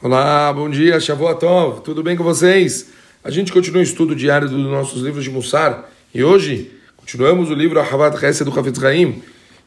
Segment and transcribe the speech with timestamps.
[0.00, 2.86] Olá, bom dia, Shavuotov, tudo bem com vocês?
[3.24, 7.52] A gente continua o estudo diário dos nossos livros de Mussar e hoje continuamos o
[7.52, 9.20] livro Ahavat Hesed do Havetz Haim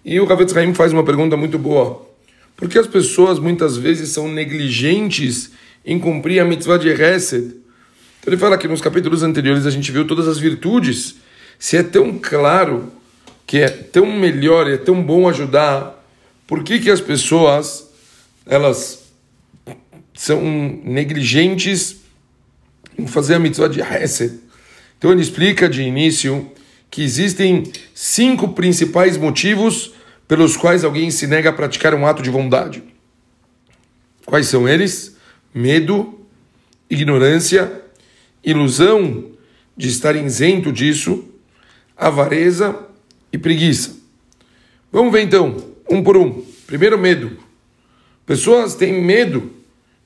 [0.06, 2.08] e o Havetz Haim faz uma pergunta muito boa.
[2.56, 5.52] Por que as pessoas muitas vezes são negligentes
[5.86, 7.48] em cumprir a mitzvah de Hesed?
[8.22, 11.16] Então ele fala que nos capítulos anteriores a gente viu todas as virtudes.
[11.60, 12.90] Se é tão claro
[13.46, 16.02] que é tão melhor e é tão bom ajudar,
[16.48, 17.92] por que, que as pessoas
[18.46, 19.01] elas
[20.14, 20.42] são
[20.84, 21.98] negligentes
[22.98, 24.40] em fazer a mitzvah de Hesed.
[24.98, 26.52] Então ele explica de início
[26.90, 29.94] que existem cinco principais motivos
[30.28, 32.84] pelos quais alguém se nega a praticar um ato de bondade.
[34.26, 35.18] Quais são eles?
[35.54, 36.20] Medo,
[36.90, 37.82] ignorância,
[38.44, 39.32] ilusão
[39.76, 41.26] de estar isento disso,
[41.98, 42.78] avareza
[43.32, 43.96] e preguiça.
[44.92, 46.46] Vamos ver então, um por um.
[46.68, 47.38] Primeiro, medo.
[48.26, 49.52] Pessoas têm medo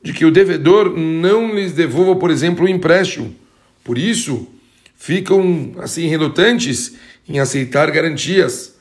[0.06, 3.36] de que o devedor não lhes devolva, por exemplo, o empréstimo.
[3.84, 4.48] Por isso,
[4.96, 6.94] ficam assim relutantes
[7.28, 8.76] em aceitar garantias.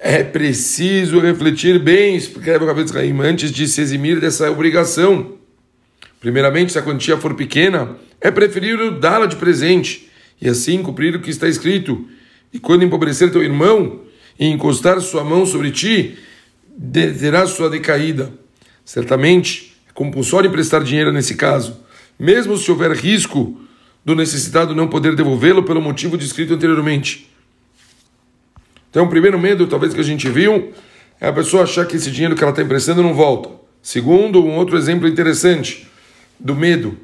[0.00, 5.34] É preciso refletir bem, escreve o Rabbi Israim, antes de se eximir dessa obrigação.
[6.20, 10.10] Primeiramente, se a quantia for pequena, é preferível dá-la de presente
[10.40, 12.08] e assim cumprir o que está escrito.
[12.50, 14.00] E quando empobrecer teu irmão
[14.40, 16.16] e encostar sua mão sobre ti,
[17.20, 18.45] terá sua decaída.
[18.86, 21.76] Certamente, é compulsório emprestar dinheiro nesse caso,
[22.16, 23.60] mesmo se houver risco
[24.04, 27.28] do necessitado não poder devolvê-lo pelo motivo descrito anteriormente.
[28.88, 30.72] Então, o primeiro medo, talvez que a gente viu,
[31.20, 33.50] é a pessoa achar que esse dinheiro que ela está emprestando não volta.
[33.82, 35.88] Segundo, um outro exemplo interessante
[36.38, 36.96] do medo.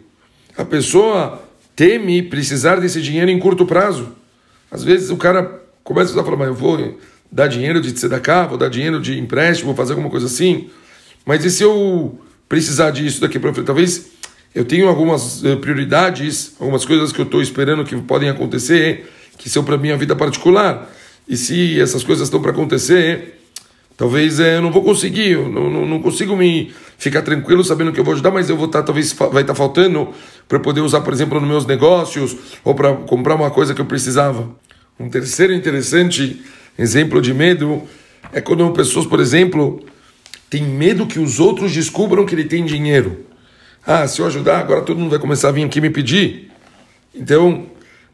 [0.56, 1.42] A pessoa
[1.74, 4.12] teme precisar desse dinheiro em curto prazo.
[4.70, 6.96] Às vezes o cara começa a falar, mas eu vou
[7.30, 10.70] dar dinheiro de tzedakah, vou dar dinheiro de empréstimo, vou fazer alguma coisa assim.
[11.24, 13.66] Mas e se eu precisar disso daqui para frente?
[13.66, 14.12] Talvez
[14.54, 19.48] eu tenha algumas eh, prioridades, algumas coisas que eu estou esperando que podem acontecer, que
[19.48, 20.90] são para minha vida particular.
[21.26, 23.40] E se essas coisas estão para acontecer,
[23.96, 27.92] talvez é, eu não vou conseguir, eu não, não, não, consigo me ficar tranquilo sabendo
[27.92, 30.10] que eu vou ajudar, mas eu vou estar, tá, talvez vai estar tá faltando
[30.48, 33.86] para poder usar, por exemplo, nos meus negócios ou para comprar uma coisa que eu
[33.86, 34.50] precisava.
[34.98, 36.42] Um terceiro interessante
[36.78, 37.82] exemplo de medo
[38.32, 39.82] é quando pessoas, por exemplo,
[40.52, 43.24] tem medo que os outros descubram que ele tem dinheiro.
[43.86, 46.50] Ah, se eu ajudar, agora todo mundo vai começar a vir aqui me pedir.
[47.14, 47.68] Então,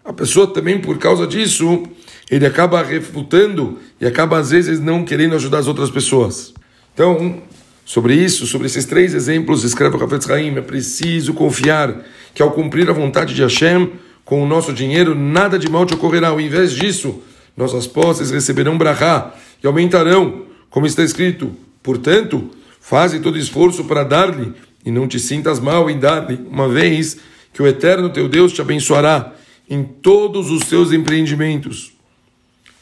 [0.05, 1.83] a pessoa também, por causa disso,
[2.31, 6.55] ele acaba refutando e acaba, às vezes, não querendo ajudar as outras pessoas.
[6.95, 7.43] Então,
[7.85, 12.53] sobre isso, sobre esses três exemplos, escreve o Hafetz Haim, é preciso confiar que ao
[12.53, 13.91] cumprir a vontade de Hashem,
[14.25, 16.29] com o nosso dinheiro, nada de mal te ocorrerá.
[16.29, 17.21] Ao invés disso,
[17.57, 21.51] nossas posses receberão brahá e aumentarão, como está escrito,
[21.89, 24.53] Portanto, faze todo esforço para dar-lhe
[24.85, 27.17] e não te sintas mal em dar-lhe, uma vez
[27.51, 29.33] que o eterno teu Deus te abençoará
[29.71, 31.95] em todos os seus empreendimentos.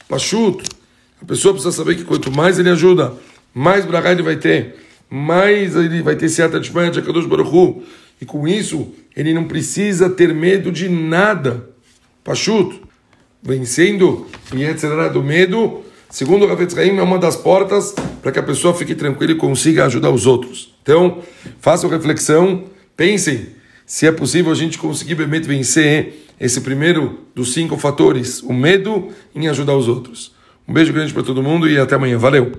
[0.08, 0.64] Pachuto,
[1.22, 3.14] a pessoa precisa saber que quanto mais ele ajuda,
[3.54, 4.74] mais brahá ele vai ter,
[5.08, 7.82] mais ele vai ter certa de Akadosh Baruch
[8.20, 11.70] e com isso ele não precisa ter medo de nada.
[12.24, 12.80] Pachuto,
[13.40, 15.85] vencendo e do medo,
[16.16, 19.34] segundo o Ravetz Haim, é uma das portas para que a pessoa fique tranquila e
[19.34, 20.74] consiga ajudar os outros.
[20.82, 21.18] Então,
[21.60, 22.64] façam reflexão,
[22.96, 23.48] pensem
[23.84, 29.46] se é possível a gente conseguir vencer esse primeiro dos cinco fatores, o medo em
[29.48, 30.34] ajudar os outros.
[30.66, 32.16] Um beijo grande para todo mundo e até amanhã.
[32.16, 32.50] Valeu!